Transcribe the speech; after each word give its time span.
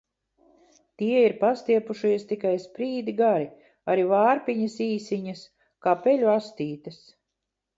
Tie 1.01 1.19
ir 1.25 1.33
pastiepušies 1.41 2.25
tikai 2.31 2.53
sprīdi 2.65 3.15
gari, 3.19 3.47
arī 3.95 4.07
vārpiņas 4.15 4.79
īsiņas, 4.87 5.45
kā 5.87 5.95
peļu 6.07 6.33
astītes. 6.41 6.99